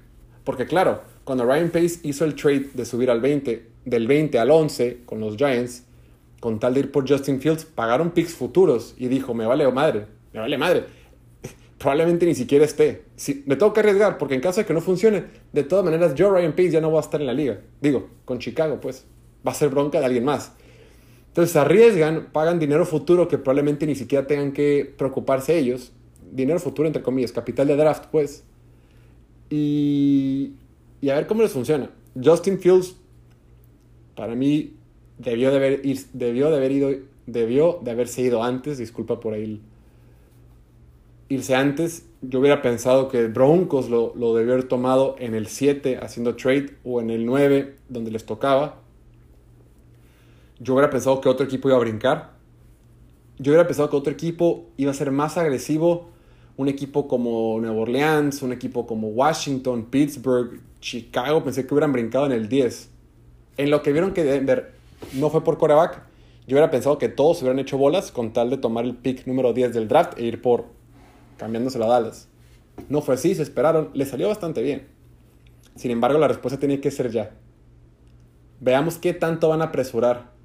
Porque 0.44 0.65
claro, 0.65 1.01
cuando 1.24 1.46
Ryan 1.46 1.70
Pace 1.70 2.00
hizo 2.04 2.24
el 2.24 2.36
trade 2.36 2.70
de 2.74 2.86
subir 2.86 3.10
al 3.10 3.20
20, 3.20 3.68
del 3.86 4.08
20 4.08 4.39
al 4.39 4.51
11 4.51 5.01
con 5.06 5.20
los 5.20 5.36
Giants, 5.38 5.84
con 6.39 6.60
tal 6.60 6.75
de 6.75 6.82
ir 6.82 6.92
por 6.92 7.10
Justin 7.10 7.42
Fields, 7.42 7.65
pagaron 7.65 8.12
picks 8.12 8.34
futuros 8.34 8.94
y 8.98 9.08
dijo, 9.08 9.34
me 9.34 9.46
vale 9.46 9.70
madre, 9.72 10.06
me 10.34 10.39
vale 10.39 10.58
madre. 10.58 10.86
Probablemente 11.77 12.25
ni 12.25 12.36
siquiera 12.36 12.63
esté. 12.63 13.03
Si, 13.15 13.44
me 13.46 13.55
tengo 13.55 13.74
que 13.74 13.82
arriesgar 13.82 14.17
porque 14.17 14.36
en 14.36 14.41
caso 14.41 14.62
de 14.62 14.65
que 14.65 14.74
no 14.74 14.82
funcione, 14.82 15.25
de 15.51 15.63
todas 15.63 15.84
maneras 15.84 16.15
yo, 16.15 16.32
Ryan 16.32 16.53
Pace, 16.53 16.72
ya 16.72 16.82
no 16.82 16.89
voy 16.89 16.98
a 16.98 17.01
estar 17.01 17.20
en 17.20 17.27
la 17.27 17.34
liga. 17.34 17.60
Digo, 17.82 18.08
con 18.24 18.39
Chicago, 18.39 18.79
pues. 18.79 19.05
Va 19.46 19.51
a 19.51 19.55
ser 19.55 19.70
bronca 19.70 20.00
de 20.00 20.05
alguien 20.05 20.24
más. 20.24 20.53
Entonces 21.27 21.55
arriesgan, 21.55 22.29
pagan 22.32 22.60
dinero 22.60 22.86
futuro 22.86 23.27
que 23.27 23.38
probablemente 23.38 23.86
ni 23.86 23.96
siquiera 23.96 24.25
tengan 24.25 24.53
que 24.53 24.94
preocuparse 24.98 25.58
ellos. 25.58 25.91
Dinero 26.32 26.60
futuro, 26.60 26.88
entre 26.88 27.03
comillas, 27.03 27.32
capital 27.32 27.67
de 27.67 27.75
draft, 27.75 28.05
pues. 28.12 28.44
Y, 29.50 30.53
y 31.01 31.10
a 31.10 31.15
ver 31.15 31.27
cómo 31.27 31.41
les 31.41 31.51
funciona. 31.51 31.91
Justin 32.22 32.58
Fields, 32.58 32.96
para 34.15 34.34
mí, 34.34 34.77
debió 35.17 35.51
de 35.51 35.58
haber, 35.58 35.82
debió 36.13 36.50
de 36.50 36.55
haber 36.55 36.72
ido, 36.72 36.89
debió 37.27 37.79
de 37.84 37.91
haberse 37.91 38.22
ido 38.22 38.41
antes, 38.41 38.77
disculpa 38.77 39.20
por 39.20 39.34
ahí 39.34 39.62
irse 41.29 41.55
antes. 41.55 42.08
Yo 42.22 42.39
hubiera 42.39 42.62
pensado 42.62 43.10
que 43.10 43.27
Broncos 43.27 43.89
lo, 43.89 44.13
lo 44.15 44.36
debió 44.36 44.53
haber 44.53 44.67
tomado 44.67 45.15
en 45.20 45.36
el 45.36 45.48
7 45.48 46.00
haciendo 46.01 46.36
trade 46.36 46.77
o 46.84 47.01
en 47.01 47.10
el 47.10 47.25
9 47.25 47.75
donde 47.89 48.12
les 48.12 48.25
tocaba 48.25 48.86
yo 50.60 50.74
hubiera 50.74 50.89
pensado 50.89 51.20
que 51.22 51.29
otro 51.29 51.46
equipo 51.46 51.67
iba 51.67 51.77
a 51.77 51.82
brincar. 51.82 52.32
Yo 53.38 53.51
hubiera 53.51 53.67
pensado 53.67 53.89
que 53.89 53.98
otro 53.98 54.13
equipo 54.13 54.65
iba 54.77 54.91
a 54.91 54.94
ser 54.94 55.12
más 55.12 55.38
agresivo. 55.38 56.10
Un 56.58 56.70
equipo 56.70 57.08
como 57.08 57.60
Nueva 57.60 57.82
Orleans, 57.82 58.41
un 58.41 58.53
equipo 58.53 58.88
como 58.88 59.10
Washington, 59.10 59.86
Pittsburgh, 59.86 60.62
Chicago, 60.79 61.44
pensé 61.44 61.67
que 61.67 61.74
hubieran 61.74 61.91
brincado 61.91 62.25
en 62.25 62.32
el 62.32 62.48
10. 62.48 62.89
En 63.58 63.70
lo 63.70 63.82
que 63.82 63.91
vieron 63.91 64.13
que 64.13 64.24
Denver 64.24 64.72
no 65.13 65.29
fue 65.29 65.44
por 65.44 65.58
coreback, 65.58 66.01
yo 66.48 66.55
hubiera 66.55 66.72
pensado 66.72 66.98
que 66.98 67.10
todos 67.10 67.41
hubieran 67.41 67.60
hecho 67.60 67.77
bolas 67.77 68.12
con 68.12 68.32
tal 68.32 68.50
de 68.50 68.58
tomar 68.58 68.86
el 68.86 68.96
pick 68.96 69.27
número 69.27 69.51
10 69.51 69.74
del 69.74 69.89
draft 69.89 70.17
e 70.17 70.24
ir 70.24 70.41
por 70.41 70.65
cambiándose 71.38 71.82
a 71.82 71.88
Dallas. 71.88 72.27
No 72.89 73.01
fue 73.01 73.15
así, 73.15 73.36
se 73.36 73.44
esperaron, 73.44 73.92
le 73.94 74.06
salió 74.06 74.27
bastante 74.27 74.62
bien. 74.62 74.88
Sin 75.75 75.92
embargo, 75.92 76.20
la 76.20 76.27
respuesta 76.27 76.60
tiene 76.60 76.80
que 76.80 76.92
ser 76.92 77.12
ya. 77.12 77.32
Veamos 78.60 78.98
qué 78.98 79.13
tanto 79.13 79.50
van 79.50 79.62
a 79.62 79.65
apresurar 79.65 80.36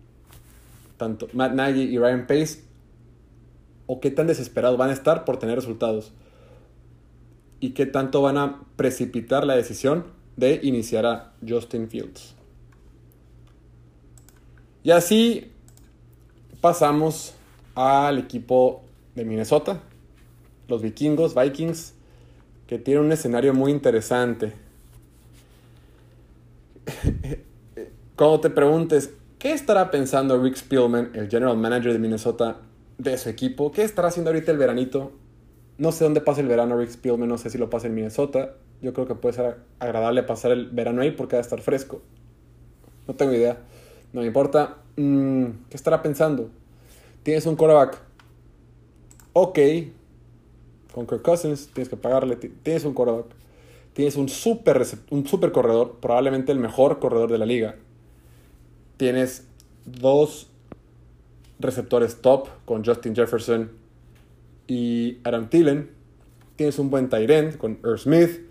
tanto 1.00 1.28
Matt 1.32 1.54
Nagy 1.54 1.82
y 1.82 1.98
Ryan 1.98 2.26
Pace, 2.26 2.62
o 3.86 4.00
qué 4.00 4.10
tan 4.10 4.26
desesperados 4.26 4.76
van 4.78 4.90
a 4.90 4.92
estar 4.92 5.24
por 5.24 5.38
tener 5.38 5.56
resultados. 5.56 6.12
Y 7.58 7.70
qué 7.70 7.86
tanto 7.86 8.22
van 8.22 8.36
a 8.36 8.60
precipitar 8.76 9.44
la 9.46 9.56
decisión 9.56 10.04
de 10.36 10.60
iniciar 10.62 11.06
a 11.06 11.32
Justin 11.46 11.88
Fields. 11.88 12.34
Y 14.82 14.92
así 14.92 15.50
pasamos 16.60 17.34
al 17.74 18.18
equipo 18.18 18.82
de 19.14 19.24
Minnesota, 19.24 19.80
los 20.70 20.80
vikingos, 20.80 21.34
Vikings, 21.34 21.92
que 22.66 22.78
tiene 22.78 23.00
un 23.00 23.12
escenario 23.12 23.52
muy 23.52 23.70
interesante. 23.70 24.54
Cuando 28.16 28.40
te 28.40 28.48
preguntes, 28.48 29.10
¿Qué 29.40 29.54
estará 29.54 29.90
pensando 29.90 30.38
Rick 30.38 30.56
Spielman, 30.56 31.12
el 31.14 31.30
general 31.30 31.56
manager 31.56 31.94
de 31.94 31.98
Minnesota, 31.98 32.58
de 32.98 33.16
su 33.16 33.30
equipo? 33.30 33.72
¿Qué 33.72 33.84
estará 33.84 34.08
haciendo 34.08 34.28
ahorita 34.28 34.52
el 34.52 34.58
veranito? 34.58 35.12
No 35.78 35.92
sé 35.92 36.04
dónde 36.04 36.20
pasa 36.20 36.42
el 36.42 36.46
verano 36.46 36.76
Rick 36.76 36.90
Spielman, 36.90 37.26
no 37.26 37.38
sé 37.38 37.48
si 37.48 37.56
lo 37.56 37.70
pasa 37.70 37.86
en 37.86 37.94
Minnesota. 37.94 38.56
Yo 38.82 38.92
creo 38.92 39.06
que 39.06 39.14
puede 39.14 39.36
ser 39.36 39.56
agradable 39.78 40.22
pasar 40.24 40.50
el 40.50 40.68
verano 40.68 41.00
ahí 41.00 41.12
porque 41.12 41.36
va 41.36 41.38
a 41.38 41.40
estar 41.40 41.62
fresco. 41.62 42.02
No 43.08 43.14
tengo 43.14 43.32
idea. 43.32 43.56
No 44.12 44.20
me 44.20 44.26
importa. 44.26 44.76
Mm, 44.98 45.46
¿Qué 45.70 45.76
estará 45.78 46.02
pensando? 46.02 46.50
Tienes 47.22 47.46
un 47.46 47.56
quarterback. 47.56 47.98
Ok. 49.32 49.58
Con 50.92 51.06
Kirk 51.06 51.22
Cousins 51.22 51.70
tienes 51.72 51.88
que 51.88 51.96
pagarle. 51.96 52.36
Tienes 52.36 52.84
un 52.84 52.94
quarterback. 52.94 53.26
Tienes 53.92 54.16
un 54.16 54.28
super, 54.28 54.84
un 55.10 55.26
super 55.26 55.52
corredor. 55.52 55.98
Probablemente 56.00 56.52
el 56.52 56.58
mejor 56.58 56.98
corredor 56.98 57.30
de 57.30 57.38
la 57.38 57.46
liga 57.46 57.76
tienes 59.00 59.46
dos 59.86 60.48
receptores 61.58 62.20
top 62.20 62.48
con 62.66 62.84
Justin 62.84 63.16
Jefferson 63.16 63.70
y 64.66 65.16
Adam 65.24 65.48
Thielen. 65.48 65.88
Tienes 66.56 66.78
un 66.78 66.90
buen 66.90 67.08
tight 67.08 67.30
end 67.30 67.56
con 67.56 67.78
Earl 67.82 67.98
Smith. 67.98 68.42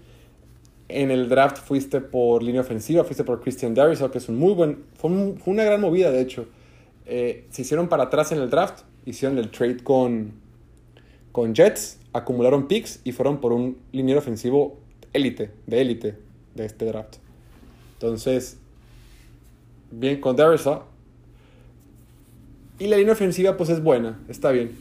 En 0.88 1.12
el 1.12 1.30
draft 1.30 1.60
fuiste 1.60 2.02
por 2.02 2.42
línea 2.42 2.62
ofensiva, 2.62 3.04
fuiste 3.04 3.24
por 3.24 3.42
Christian 3.42 3.76
Darius, 3.76 4.02
que 4.12 4.18
es 4.18 4.28
un 4.28 4.40
muy 4.40 4.56
buen. 4.56 4.86
Fue, 4.96 5.12
una 5.12 5.64
gran 5.64 5.82
movida, 5.82 6.10
de 6.10 6.20
hecho. 6.20 6.48
Eh, 7.06 7.46
se 7.52 7.62
hicieron 7.62 7.88
para 7.88 8.06
atrás 8.06 8.32
en 8.32 8.40
el 8.40 8.50
draft, 8.50 8.82
hicieron 9.06 9.38
el 9.38 9.52
trade 9.52 9.84
con, 9.84 10.32
con 11.32 11.54
Jets, 11.54 11.99
acumularon 12.14 12.68
picks 12.68 13.02
y 13.04 13.12
fueron 13.12 13.40
por 13.40 13.54
un 13.54 13.78
liniero 13.92 14.20
ofensivo 14.20 14.80
élite, 15.14 15.52
de 15.68 15.82
élite 15.82 16.18
de 16.56 16.66
este 16.66 16.86
draft. 16.86 17.18
Entonces, 17.94 18.60
bien 19.92 20.22
con 20.22 20.36
Darissa. 20.36 20.84
Y 22.80 22.88
la 22.88 22.98
línea 22.98 23.14
ofensiva 23.14 23.58
pues 23.58 23.70
es 23.70 23.84
buena, 23.84 24.20
está 24.30 24.52
bien. 24.52 24.72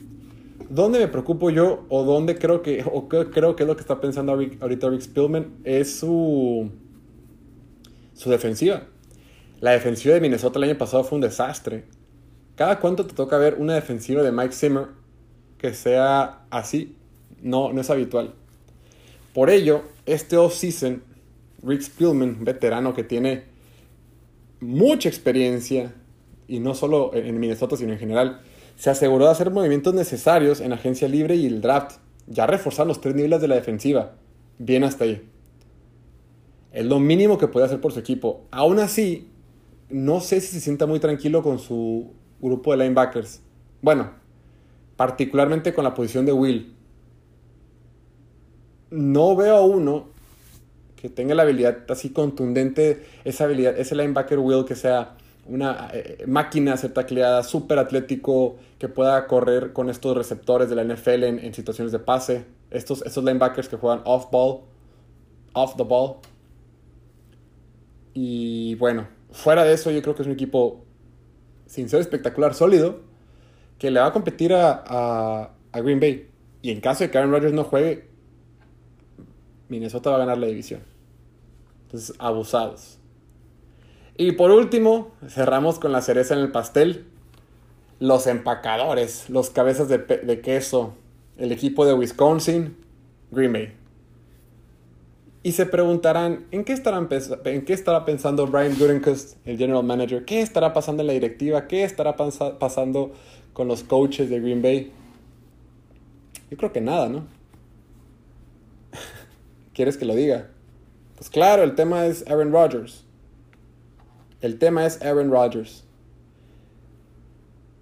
¿Dónde 0.69 0.99
me 0.99 1.07
preocupo 1.07 1.49
yo 1.49 1.85
o 1.89 2.03
dónde 2.03 2.37
creo 2.37 2.61
que, 2.61 2.85
o 2.89 3.09
creo 3.09 3.55
que 3.55 3.63
es 3.63 3.67
lo 3.67 3.75
que 3.75 3.81
está 3.81 3.99
pensando 3.99 4.31
ahorita 4.31 4.89
Rick 4.89 5.01
Spielman 5.01 5.57
es 5.63 5.99
su, 5.99 6.69
su 8.13 8.29
defensiva? 8.29 8.83
La 9.59 9.71
defensiva 9.71 10.13
de 10.13 10.21
Minnesota 10.21 10.59
el 10.59 10.65
año 10.65 10.77
pasado 10.77 11.03
fue 11.03 11.17
un 11.17 11.21
desastre. 11.21 11.85
¿Cada 12.55 12.79
cuánto 12.79 13.05
te 13.05 13.13
toca 13.13 13.37
ver 13.37 13.55
una 13.57 13.73
defensiva 13.73 14.21
de 14.21 14.31
Mike 14.31 14.53
Zimmer 14.53 14.87
que 15.57 15.73
sea 15.73 16.45
así? 16.49 16.95
No, 17.41 17.73
no 17.73 17.81
es 17.81 17.89
habitual. 17.89 18.33
Por 19.33 19.49
ello, 19.49 19.83
este 20.05 20.37
off-season, 20.37 21.03
Rick 21.63 21.81
Spielman, 21.81 22.43
veterano 22.43 22.93
que 22.93 23.03
tiene 23.03 23.43
mucha 24.59 25.07
experiencia, 25.09 25.93
y 26.47 26.59
no 26.59 26.73
solo 26.73 27.11
en 27.13 27.39
Minnesota, 27.39 27.77
sino 27.77 27.93
en 27.93 27.99
general, 27.99 28.41
se 28.75 28.89
aseguró 28.89 29.25
de 29.25 29.31
hacer 29.31 29.51
movimientos 29.51 29.93
necesarios 29.93 30.61
en 30.61 30.73
agencia 30.73 31.07
libre 31.07 31.35
y 31.35 31.45
el 31.45 31.61
draft, 31.61 31.97
ya 32.27 32.47
reforzar 32.47 32.87
los 32.87 33.01
tres 33.01 33.15
niveles 33.15 33.41
de 33.41 33.47
la 33.47 33.55
defensiva. 33.55 34.15
Bien 34.57 34.83
hasta 34.83 35.03
ahí. 35.03 35.29
Es 36.71 36.85
lo 36.85 36.99
mínimo 36.99 37.37
que 37.37 37.47
puede 37.47 37.65
hacer 37.65 37.81
por 37.81 37.91
su 37.91 37.99
equipo. 37.99 38.45
Aún 38.51 38.79
así, 38.79 39.29
no 39.89 40.21
sé 40.21 40.39
si 40.41 40.47
se 40.47 40.59
sienta 40.59 40.85
muy 40.85 40.99
tranquilo 40.99 41.41
con 41.41 41.59
su 41.59 42.13
grupo 42.39 42.71
de 42.71 42.77
linebackers. 42.77 43.41
Bueno, 43.81 44.11
particularmente 44.95 45.73
con 45.73 45.83
la 45.83 45.93
posición 45.93 46.25
de 46.25 46.33
Will. 46.33 46.75
No 48.91 49.35
veo 49.35 49.55
a 49.55 49.65
uno 49.65 50.07
que 50.95 51.09
tenga 51.09 51.33
la 51.33 51.43
habilidad 51.43 51.89
así 51.89 52.09
contundente, 52.09 53.05
esa 53.23 53.45
habilidad, 53.45 53.77
ese 53.77 53.95
linebacker 53.95 54.39
will 54.39 54.65
que 54.65 54.75
sea 54.75 55.15
una 55.49 55.89
eh, 55.93 56.25
máquina 56.27 56.75
ser 56.77 56.93
tacleada, 56.93 57.43
súper 57.43 57.79
atlético, 57.79 58.57
que 58.77 58.87
pueda 58.89 59.25
correr 59.25 59.73
con 59.73 59.89
estos 59.89 60.15
receptores 60.15 60.69
de 60.69 60.75
la 60.75 60.83
NFL 60.83 61.23
en, 61.23 61.53
situaciones 61.53 61.91
de 61.91 61.99
pase. 61.99 62.45
Estos, 62.69 63.01
estos 63.05 63.23
linebackers 63.23 63.67
que 63.67 63.77
juegan 63.77 64.01
off 64.05 64.29
ball, 64.31 64.61
off 65.53 65.75
the 65.75 65.83
ball. 65.83 66.17
Y 68.13 68.75
bueno, 68.75 69.07
fuera 69.31 69.63
de 69.63 69.73
eso, 69.73 69.91
yo 69.91 70.01
creo 70.01 70.15
que 70.15 70.21
es 70.21 70.27
un 70.27 70.33
equipo, 70.33 70.83
sin 71.65 71.89
ser 71.89 72.01
espectacular, 72.01 72.53
sólido, 72.53 72.99
que 73.77 73.89
le 73.89 73.99
va 73.99 74.07
a 74.07 74.13
competir 74.13 74.53
a, 74.53 74.83
a, 74.85 75.51
a 75.71 75.81
Green 75.81 75.99
Bay. 75.99 76.27
Y 76.61 76.71
en 76.71 76.81
caso 76.81 77.05
de 77.05 77.09
que 77.09 77.17
Aaron 77.17 77.31
Rodgers 77.31 77.53
no 77.53 77.63
juegue, 77.63 78.08
Minnesota 79.69 80.09
va 80.09 80.17
a 80.17 80.19
ganar 80.19 80.37
la 80.37 80.47
división. 80.47 80.81
Entonces, 81.85 82.15
abusados. 82.19 82.97
Y 84.17 84.33
por 84.33 84.51
último, 84.51 85.11
cerramos 85.27 85.79
con 85.79 85.91
la 85.91 86.01
cereza 86.01 86.33
en 86.33 86.41
el 86.41 86.51
pastel. 86.51 87.05
los 87.99 88.27
empacadores, 88.27 89.29
los 89.29 89.49
cabezas 89.49 89.89
de, 89.89 89.97
de 89.97 90.41
queso, 90.41 90.93
el 91.37 91.51
equipo 91.51 91.85
de 91.85 91.93
Wisconsin, 91.93 92.77
Green 93.31 93.53
Bay. 93.53 93.73
Y 95.41 95.53
se 95.53 95.65
preguntarán, 95.65 96.45
¿en 96.51 96.65
qué, 96.65 96.73
estarán 96.73 97.07
¿en 97.45 97.65
qué 97.65 97.73
estará 97.73 98.03
pensando 98.05 98.45
Brian 98.47 98.77
Gutekunst, 98.77 99.37
el 99.45 99.57
general 99.57 99.83
manager? 99.83 100.25
¿Qué 100.25 100.41
estará 100.41 100.73
pasando 100.73 101.01
en 101.01 101.07
la 101.07 101.13
directiva? 101.13 101.67
¿Qué 101.67 101.83
estará 101.83 102.15
pasando 102.15 103.13
con 103.53 103.67
los 103.67 103.83
coaches 103.83 104.29
de 104.29 104.39
Green 104.39 104.61
Bay? 104.61 104.91
Yo 106.51 106.57
creo 106.57 106.73
que 106.73 106.81
nada, 106.81 107.07
¿no? 107.07 107.23
¿Quieres 109.79 109.95
que 109.95 110.03
lo 110.03 110.13
diga? 110.13 110.49
Pues 111.15 111.29
claro, 111.29 111.63
el 111.63 111.73
tema 111.73 112.05
es 112.05 112.27
Aaron 112.27 112.51
Rodgers. 112.51 113.05
El 114.41 114.59
tema 114.59 114.85
es 114.85 115.01
Aaron 115.01 115.31
Rodgers. 115.31 115.85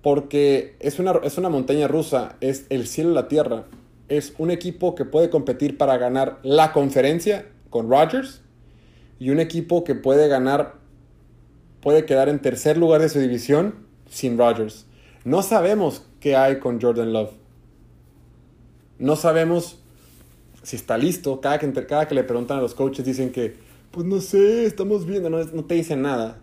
Porque 0.04 0.76
es 0.80 1.00
una, 1.00 1.14
es 1.24 1.40
una 1.40 1.50
montaña 1.50 1.88
rusa, 1.88 2.36
es 2.40 2.68
el 2.70 2.86
cielo 2.86 3.10
y 3.10 3.14
la 3.16 3.28
tierra. 3.28 3.66
Es 4.10 4.36
un 4.38 4.52
equipo 4.52 4.94
que 4.94 5.06
puede 5.06 5.32
competir 5.32 5.76
para 5.80 5.98
ganar 5.98 6.38
la 6.44 6.72
conferencia 6.72 7.48
con 7.72 7.90
Rodgers 7.90 8.44
y 9.18 9.32
un 9.32 9.40
equipo 9.40 9.84
que 9.84 9.96
puede 9.96 10.28
ganar, 10.28 10.76
puede 11.82 12.06
quedar 12.06 12.30
en 12.30 12.44
tercer 12.44 12.78
lugar 12.78 13.02
de 13.02 13.10
su 13.10 13.18
división 13.20 13.88
sin 14.08 14.38
Rodgers. 14.38 14.86
No 15.24 15.42
sabemos 15.42 16.06
qué 16.20 16.36
hay 16.36 16.60
con 16.60 16.80
Jordan 16.80 17.12
Love. 17.12 17.32
No 19.00 19.16
sabemos 19.16 19.80
si 20.68 20.76
está 20.76 20.98
listo. 20.98 21.40
Cada 21.40 21.60
que, 21.60 21.72
cada 21.86 22.10
que 22.10 22.14
le 22.14 22.26
preguntan 22.26 22.58
a 22.58 22.62
los 22.62 22.76
coaches 22.76 23.06
dicen 23.06 23.32
que, 23.32 23.56
pues 23.90 24.06
no 24.06 24.20
sé, 24.20 24.66
estamos 24.66 25.06
viendo, 25.06 25.30
no, 25.30 25.42
no 25.42 25.64
te 25.64 25.76
dicen 25.76 26.02
nada. 26.02 26.42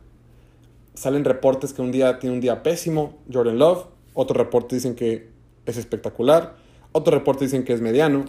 Salen 0.94 1.26
reportes 1.26 1.74
que 1.74 1.82
un 1.82 1.92
día 1.92 2.18
tiene 2.18 2.34
un 2.34 2.40
día 2.40 2.62
pésimo, 2.62 3.18
Jordan 3.30 3.58
Love. 3.58 3.84
Otros 4.14 4.38
reportes 4.38 4.78
dicen 4.78 4.94
que 4.94 5.28
es 5.66 5.76
espectacular. 5.76 6.56
Otros 6.92 7.12
reportes 7.12 7.50
dicen 7.50 7.66
que 7.66 7.74
es 7.74 7.82
mediano. 7.82 8.24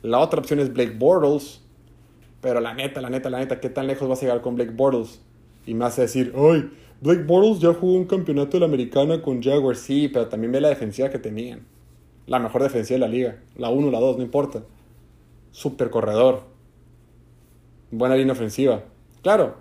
La 0.00 0.18
otra 0.18 0.40
opción 0.40 0.60
es 0.60 0.72
Blake 0.72 0.96
Bortles. 0.98 1.60
Pero 2.40 2.60
la 2.60 2.72
neta, 2.72 3.02
la 3.02 3.10
neta, 3.10 3.28
la 3.28 3.40
neta, 3.40 3.60
¿qué 3.60 3.68
tan 3.68 3.88
lejos 3.88 4.08
vas 4.08 4.20
a 4.20 4.22
llegar 4.22 4.40
con 4.40 4.54
Blake 4.54 4.72
Bortles? 4.72 5.20
Y 5.66 5.74
me 5.74 5.84
hace 5.84 6.00
decir, 6.00 6.32
ay, 6.34 6.70
Blake 7.02 7.24
Bortles 7.24 7.60
ya 7.60 7.74
jugó 7.74 7.98
un 7.98 8.06
campeonato 8.06 8.52
de 8.52 8.60
la 8.60 8.66
americana 8.66 9.20
con 9.20 9.42
Jaguars. 9.42 9.80
Sí, 9.80 10.08
pero 10.08 10.28
también 10.28 10.52
ve 10.52 10.62
la 10.62 10.70
defensiva 10.70 11.10
que 11.10 11.18
tenían. 11.18 11.66
La 12.26 12.38
mejor 12.38 12.62
defensiva 12.62 12.94
de 12.94 13.00
la 13.00 13.08
liga. 13.08 13.36
La 13.58 13.68
1, 13.68 13.90
la 13.90 14.00
2, 14.00 14.16
no 14.16 14.22
importa. 14.22 14.62
Super 15.52 15.90
corredor. 15.90 16.42
Buena 17.90 18.16
línea 18.16 18.32
ofensiva. 18.32 18.82
Claro, 19.22 19.56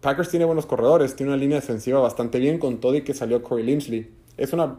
Packers 0.00 0.28
tiene 0.28 0.44
buenos 0.44 0.66
corredores. 0.66 1.14
Tiene 1.16 1.32
una 1.32 1.40
línea 1.40 1.60
defensiva 1.60 2.00
bastante 2.00 2.38
bien 2.38 2.58
con 2.58 2.80
todo 2.80 2.96
y 2.96 3.02
que 3.02 3.14
salió 3.14 3.42
Corey 3.42 3.64
Linsley. 3.64 4.10
Es 4.36 4.52
una 4.52 4.76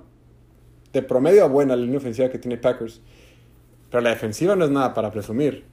de 0.91 1.01
promedio 1.01 1.45
a 1.45 1.47
buena 1.47 1.75
línea 1.75 1.97
ofensiva 1.97 2.29
que 2.29 2.37
tiene 2.37 2.57
Packers. 2.57 3.01
Pero 3.89 4.01
la 4.01 4.09
defensiva 4.09 4.55
no 4.55 4.65
es 4.65 4.71
nada 4.71 4.93
para 4.93 5.11
presumir. 5.11 5.65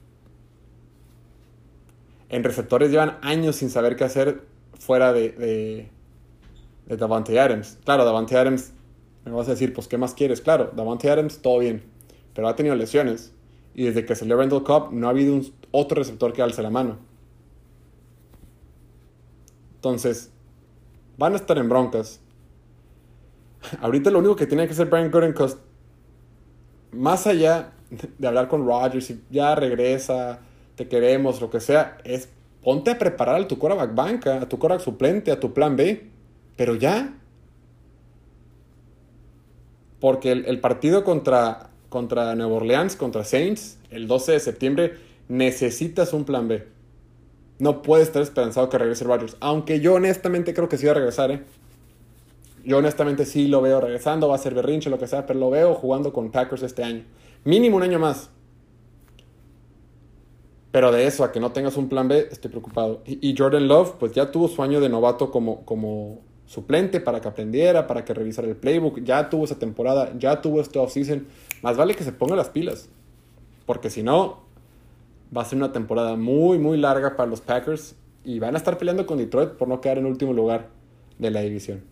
En 2.29 2.43
receptores 2.43 2.91
llevan 2.91 3.17
años 3.21 3.57
sin 3.57 3.69
saber 3.69 3.95
qué 3.95 4.05
hacer 4.05 4.43
fuera 4.77 5.11
de, 5.11 5.31
de, 5.31 5.89
de 6.85 6.97
Davante 6.97 7.39
Adams. 7.39 7.79
Claro, 7.83 8.05
Davante 8.05 8.37
Adams, 8.37 8.71
me 9.25 9.31
vas 9.31 9.47
a 9.47 9.51
decir, 9.51 9.73
pues, 9.73 9.87
¿qué 9.87 9.97
más 9.97 10.13
quieres? 10.13 10.39
Claro, 10.39 10.71
Davante 10.75 11.09
Adams, 11.09 11.41
todo 11.41 11.59
bien. 11.59 11.83
Pero 12.33 12.47
ha 12.47 12.55
tenido 12.55 12.75
lesiones. 12.75 13.33
Y 13.79 13.85
desde 13.85 14.05
que 14.05 14.13
salió 14.13 14.35
Randall 14.35 14.61
Cobb, 14.61 14.91
no 14.91 15.07
ha 15.07 15.11
habido 15.11 15.33
un, 15.33 15.53
otro 15.71 15.99
receptor 15.99 16.33
que 16.33 16.41
alce 16.41 16.61
la 16.61 16.69
mano. 16.69 16.97
Entonces, 19.75 20.31
van 21.17 21.31
a 21.31 21.37
estar 21.37 21.57
en 21.57 21.69
broncas. 21.69 22.19
Ahorita 23.79 24.11
lo 24.11 24.19
único 24.19 24.35
que 24.35 24.47
tiene 24.47 24.67
que 24.67 24.73
hacer 24.73 24.89
Brian 24.89 25.09
Gutekunst, 25.09 25.59
más 26.91 27.25
allá 27.25 27.71
de 28.17 28.27
hablar 28.27 28.49
con 28.49 28.67
Rodgers 28.67 29.11
y 29.11 29.23
ya 29.29 29.55
regresa, 29.55 30.41
te 30.75 30.89
queremos, 30.89 31.39
lo 31.39 31.49
que 31.49 31.61
sea, 31.61 31.99
es 32.03 32.27
ponte 32.61 32.91
a 32.91 32.99
preparar 32.99 33.41
a 33.41 33.47
tu 33.47 33.57
quarterback 33.57 33.95
banca, 33.95 34.41
a 34.41 34.49
tu 34.49 34.59
quarterback 34.59 34.83
suplente, 34.83 35.31
a 35.31 35.39
tu 35.39 35.53
plan 35.53 35.77
B, 35.77 36.05
pero 36.57 36.75
ya. 36.75 37.13
Porque 40.01 40.33
el, 40.33 40.59
partido 40.59 41.05
contra, 41.05 41.69
contra 41.89 42.33
Nueva 42.35 42.53
Orleans, 42.53 42.95
contra 42.95 43.23
Saints, 43.23 43.77
el 43.91 44.07
12 44.07 44.33
de 44.33 44.39
septiembre, 44.39 44.97
necesitas 45.27 46.13
un 46.13 46.23
plan 46.23 46.47
B. 46.47 46.65
No 47.57 47.81
puedes 47.81 48.07
estar 48.07 48.21
esperanzado 48.21 48.69
que 48.69 48.77
regrese 48.77 49.03
Rodgers. 49.03 49.35
Aunque 49.39 49.81
yo 49.81 49.95
honestamente 49.95 50.53
creo 50.53 50.69
que 50.69 50.77
sí 50.77 50.85
va 50.85 50.91
a 50.91 50.95
regresar, 50.95 51.31
¿eh? 51.31 51.43
Yo 52.63 52.77
honestamente 52.77 53.25
sí 53.25 53.47
lo 53.47 53.61
veo 53.61 53.81
regresando, 53.81 54.27
va 54.27 54.35
a 54.35 54.39
ser 54.39 54.53
berrinche, 54.53 54.89
lo 54.89 54.99
que 54.99 55.07
sea, 55.07 55.25
pero 55.25 55.39
lo 55.39 55.49
veo 55.49 55.73
jugando 55.73 56.13
con 56.13 56.31
Packers 56.31 56.63
este 56.63 56.83
año. 56.83 57.03
Mínimo 57.43 57.77
un 57.77 57.83
año 57.83 57.99
más. 57.99 58.29
Pero 60.71 60.91
de 60.91 61.07
eso 61.07 61.23
a 61.23 61.31
que 61.31 61.39
no 61.39 61.51
tengas 61.51 61.77
un 61.77 61.89
plan 61.89 62.07
B, 62.07 62.27
estoy 62.31 62.51
preocupado. 62.51 63.01
Y, 63.05 63.35
Jordan 63.35 63.67
Love, 63.67 63.95
pues 63.99 64.11
ya 64.11 64.31
tuvo 64.31 64.47
su 64.47 64.61
año 64.61 64.79
de 64.79 64.89
novato 64.89 65.31
como, 65.31 65.65
como 65.65 66.19
suplente 66.49 66.99
para 66.99 67.21
que 67.21 67.27
aprendiera, 67.27 67.85
para 67.85 68.03
que 68.03 68.11
revisara 68.11 68.47
el 68.47 68.55
playbook. 68.55 69.03
Ya 69.03 69.29
tuvo 69.29 69.45
esa 69.45 69.59
temporada, 69.59 70.11
ya 70.17 70.41
tuvo 70.41 70.61
este 70.61 70.79
offseason. 70.79 71.27
Más 71.61 71.77
vale 71.77 71.93
que 71.93 72.03
se 72.03 72.11
ponga 72.11 72.35
las 72.35 72.49
pilas. 72.49 72.89
Porque 73.67 73.91
si 73.91 74.01
no, 74.01 74.39
va 75.35 75.43
a 75.43 75.45
ser 75.45 75.59
una 75.59 75.71
temporada 75.71 76.15
muy, 76.15 76.57
muy 76.57 76.77
larga 76.77 77.15
para 77.15 77.29
los 77.29 77.41
Packers. 77.41 77.95
Y 78.25 78.39
van 78.39 78.55
a 78.55 78.57
estar 78.57 78.79
peleando 78.79 79.05
con 79.05 79.19
Detroit 79.19 79.51
por 79.51 79.67
no 79.67 79.79
quedar 79.79 79.99
en 79.99 80.07
último 80.07 80.33
lugar 80.33 80.69
de 81.19 81.29
la 81.29 81.41
división. 81.41 81.83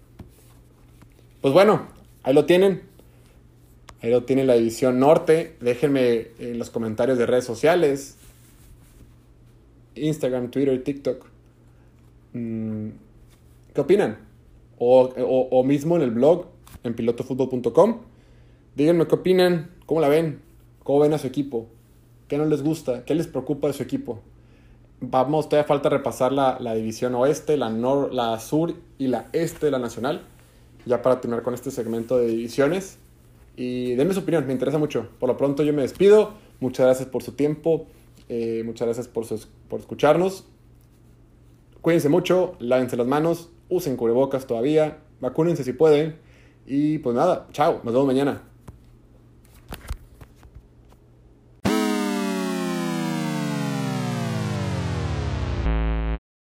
Pues 1.39 1.53
bueno, 1.53 1.89
ahí 2.23 2.33
lo 2.33 2.45
tienen. 2.45 2.81
Ahí 4.01 4.09
lo 4.09 4.23
tienen 4.23 4.47
la 4.47 4.55
división 4.55 4.99
norte. 4.99 5.55
Déjenme 5.61 6.29
en 6.39 6.57
los 6.57 6.71
comentarios 6.71 7.19
de 7.19 7.27
redes 7.27 7.45
sociales. 7.45 8.17
Instagram, 9.93 10.49
Twitter, 10.49 10.83
TikTok. 10.83 11.25
Mm, 12.33 12.89
¿Qué 13.75 13.81
opinan? 13.81 14.26
O, 14.79 15.63
mismo 15.63 15.95
en 15.95 16.01
el 16.03 16.11
blog, 16.11 16.45
en 16.83 16.95
pilotofutbol.com. 16.95 17.97
Díganme 18.75 19.07
qué 19.07 19.15
opinan, 19.15 19.71
cómo 19.85 20.01
la 20.01 20.07
ven, 20.07 20.41
cómo 20.83 20.99
ven 20.99 21.13
a 21.13 21.17
su 21.17 21.27
equipo, 21.27 21.67
qué 22.27 22.37
no 22.37 22.45
les 22.45 22.61
gusta, 22.61 23.05
qué 23.05 23.15
les 23.15 23.27
preocupa 23.27 23.67
de 23.67 23.73
su 23.73 23.83
equipo. 23.83 24.19
Vamos, 24.99 25.49
todavía 25.49 25.67
falta 25.67 25.89
repasar 25.89 26.31
la, 26.31 26.73
división 26.75 27.15
oeste, 27.15 27.57
la, 27.57 27.69
la 27.69 28.39
sur 28.39 28.75
y 28.99 29.07
la 29.07 29.27
este 29.33 29.67
de 29.67 29.71
la 29.71 29.79
nacional 29.79 30.21
ya 30.87 31.01
para 31.01 31.21
terminar 31.21 31.43
con 31.43 31.53
este 31.53 31.69
segmento 31.71 32.17
de 32.17 32.27
divisiones. 32.27 32.97
Y 33.55 33.95
denme 33.95 34.13
su 34.13 34.21
opinión, 34.21 34.45
me 34.47 34.53
interesa 34.53 34.77
mucho. 34.77 35.09
Por 35.19 35.29
lo 35.29 35.37
pronto 35.37 35.63
yo 35.63 35.73
me 35.73 35.81
despido. 35.81 36.33
Muchas 36.59 36.85
gracias 36.85 37.09
por 37.09 37.23
su 37.23 37.33
tiempo. 37.33 37.87
Eh, 38.29 38.63
muchas 38.65 38.87
gracias 38.87 39.07
por, 39.07 39.25
por 39.67 39.79
escucharnos. 39.79 40.45
Cuídense 41.81 42.09
mucho, 42.09 42.55
lávense 42.59 42.97
las 42.97 43.07
manos, 43.07 43.49
usen 43.69 43.97
cubrebocas 43.97 44.47
todavía, 44.47 44.99
vacúnense 45.19 45.63
si 45.63 45.73
pueden. 45.73 46.19
Y 46.65 46.97
pues 46.99 47.15
nada, 47.15 47.47
chao, 47.51 47.81
nos 47.83 47.93
vemos 47.93 48.07
mañana. 48.07 48.41